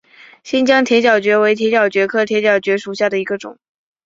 [0.43, 3.59] 新疆铁角蕨为铁角蕨科铁角蕨属下的一个种。